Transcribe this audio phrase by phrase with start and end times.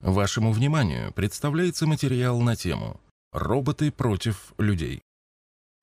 [0.00, 3.00] Вашему вниманию представляется материал на тему
[3.32, 5.02] «Роботы против людей».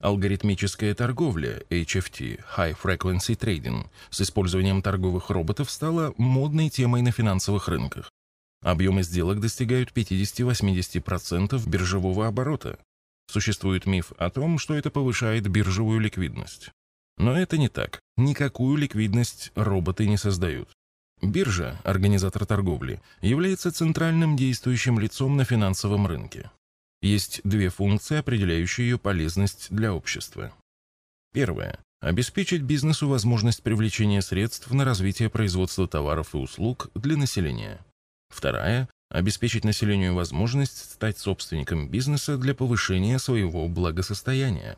[0.02, 7.68] Алгоритмическая торговля HFT High Frequency Trading с использованием торговых роботов стала модной темой на финансовых
[7.68, 8.10] рынках.
[8.62, 12.80] Объемы сделок достигают 50-80% биржевого оборота.
[13.30, 16.72] Существует миф о том, что это повышает биржевую ликвидность.
[17.18, 18.00] Но это не так.
[18.16, 20.70] Никакую ликвидность роботы не создают.
[21.26, 26.52] Биржа, организатор торговли, является центральным действующим лицом на финансовом рынке.
[27.02, 30.54] Есть две функции, определяющие ее полезность для общества.
[31.34, 37.80] Первая– обеспечить бизнесу возможность привлечения средств на развитие производства товаров и услуг для населения.
[38.30, 44.78] Вторая– обеспечить населению возможность стать собственником бизнеса для повышения своего благосостояния.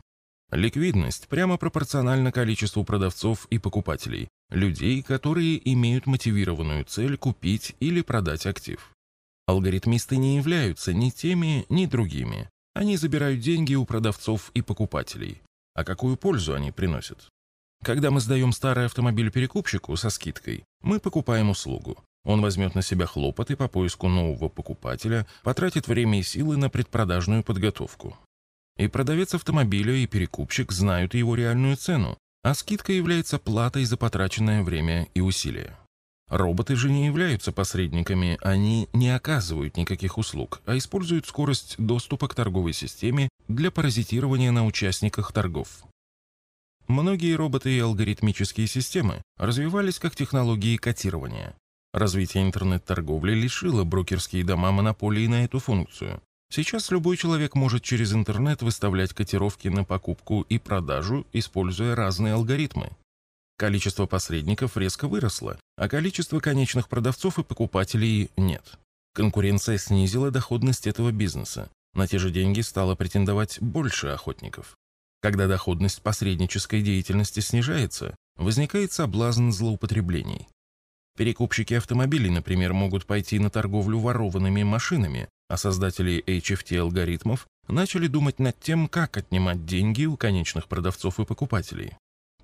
[0.52, 8.46] Ликвидность прямо пропорциональна количеству продавцов и покупателей, людей, которые имеют мотивированную цель купить или продать
[8.46, 8.92] актив.
[9.48, 12.50] Алгоритмисты не являются ни теми, ни другими.
[12.74, 15.42] Они забирают деньги у продавцов и покупателей.
[15.74, 17.30] А какую пользу они приносят?
[17.84, 22.04] Когда мы сдаем старый автомобиль перекупщику со скидкой, мы покупаем услугу.
[22.26, 27.44] Он возьмет на себя хлопоты по поиску нового покупателя, потратит время и силы на предпродажную
[27.44, 28.18] подготовку.
[28.78, 34.64] И продавец автомобиля, и перекупщик знают его реальную цену, а скидка является платой за потраченное
[34.64, 35.78] время и усилия.
[36.30, 42.36] Роботы же не являются посредниками, они не оказывают никаких услуг, а используют скорость доступа к
[42.36, 45.84] торговой системе для паразитирования на участниках торгов.
[46.88, 51.54] Многие роботы и алгоритмические системы развивались как технологии котирования.
[51.94, 58.62] Развитие интернет-торговли лишило брокерские дома монополии на эту функцию, Сейчас любой человек может через интернет
[58.62, 62.92] выставлять котировки на покупку и продажу, используя разные алгоритмы.
[63.58, 68.78] Количество посредников резко выросло, а количество конечных продавцов и покупателей нет.
[69.14, 71.70] Конкуренция снизила доходность этого бизнеса.
[71.94, 74.76] На те же деньги стало претендовать больше охотников.
[75.22, 80.48] Когда доходность посреднической деятельности снижается, возникает соблазн злоупотреблений.
[81.18, 88.60] Перекупщики автомобилей, например, могут пойти на торговлю ворованными машинами, а создатели HFT-алгоритмов начали думать над
[88.60, 91.94] тем, как отнимать деньги у конечных продавцов и покупателей.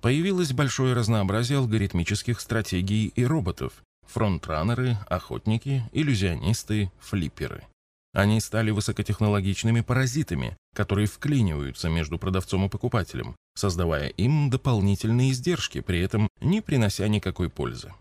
[0.00, 3.72] Появилось большое разнообразие алгоритмических стратегий и роботов–
[4.06, 7.64] фронтранеры, охотники, иллюзионисты, флипперы.
[8.12, 16.00] Они стали высокотехнологичными паразитами, которые вклиниваются между продавцом и покупателем, создавая им дополнительные издержки, при
[16.00, 17.92] этом не принося никакой пользы.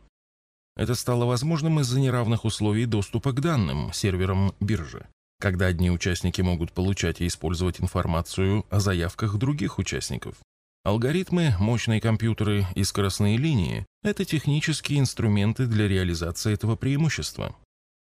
[0.76, 5.06] Это стало возможным из-за неравных условий доступа к данным, серверам биржи,
[5.40, 10.36] когда одни участники могут получать и использовать информацию о заявках других участников.
[10.84, 17.56] Алгоритмы, мощные компьютеры и скоростные линии– это технические инструменты для реализации этого преимущества.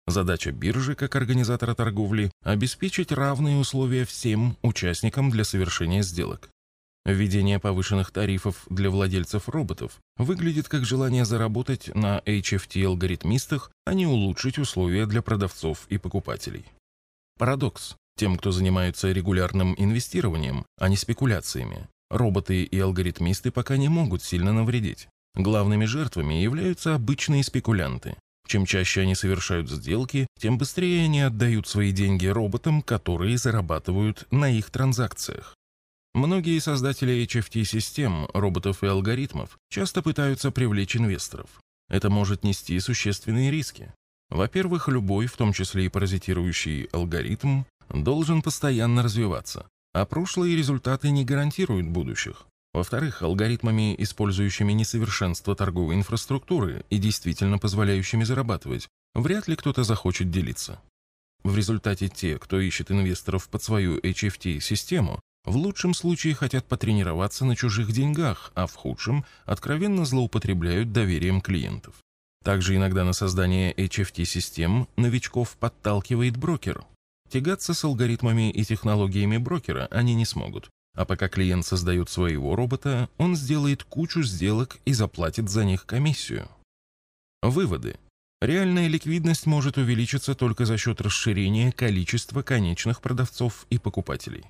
[0.06, 6.50] Задача биржи, как организатора торговли, обеспечить равные условия всем участникам для совершения сделок.
[7.04, 14.58] Введение повышенных тарифов для владельцев роботов выглядит как желание заработать на HFT-алгоритмистах, а не улучшить
[14.58, 16.64] условия для продавцов и покупателей.
[17.38, 17.96] Парадокс.
[18.16, 24.52] Тем, кто занимается регулярным инвестированием, а не спекуляциями, роботы и алгоритмисты пока не могут сильно
[24.52, 25.08] навредить.
[25.34, 28.16] Главными жертвами являются обычные спекулянты.
[28.46, 34.50] Чем чаще они совершают сделки, тем быстрее они отдают свои деньги роботам, которые зарабатывают на
[34.50, 35.56] их транзакциях.
[36.14, 41.48] Многие создатели HFT-систем, роботов и алгоритмов часто пытаются привлечь инвесторов.
[41.88, 43.92] Это может нести существенные риски.
[44.28, 51.24] Во-первых, любой, в том числе и паразитирующий алгоритм, должен постоянно развиваться, а прошлые результаты не
[51.24, 52.46] гарантируют будущих.
[52.74, 60.80] Во-вторых, алгоритмами, использующими несовершенство торговой инфраструктуры и действительно позволяющими зарабатывать, вряд ли кто-то захочет делиться.
[61.42, 67.56] В результате те, кто ищет инвесторов под свою HFT-систему, в лучшем случае хотят потренироваться на
[67.56, 71.94] чужих деньгах, а в худшем откровенно злоупотребляют доверием клиентов.
[72.44, 76.84] Также иногда на создание HFT-систем новичков подталкивает брокер.
[77.28, 80.68] Тягаться с алгоритмами и технологиями брокера они не смогут.
[80.94, 86.48] А пока клиент создает своего робота, он сделает кучу сделок и заплатит за них комиссию.
[87.40, 87.96] Выводы.
[88.40, 94.44] Реальная ликвидность может увеличиться только за счет расширения количества конечных продавцов и покупателей.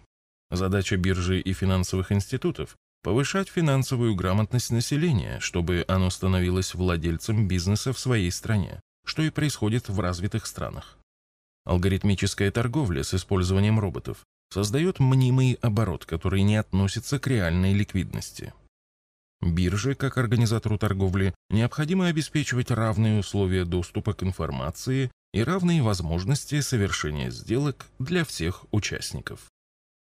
[0.53, 7.99] Задача биржи и финансовых институтов– повышать финансовую грамотность населения, чтобы оно становилось владельцем бизнеса в
[7.99, 10.99] своей стране, что и происходит в развитых странах.
[11.65, 18.53] Алгоритмическая торговля с использованием роботов создает мнимый оборот, который не относится к реальной ликвидности.
[19.41, 27.31] Бирже, как организатору торговли, необходимо обеспечивать равные условия доступа к информации и равные возможности совершения
[27.31, 29.52] сделок для всех участников.